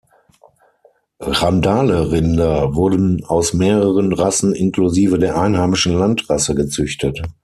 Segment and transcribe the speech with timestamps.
[1.19, 7.21] Randall-Rinder wurden aus mehreren Rassen inklusive der einheimischen Landrasse gezüchtet.